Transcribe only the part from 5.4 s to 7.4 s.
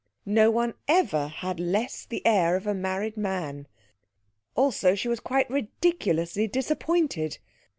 ridiculously disappointed.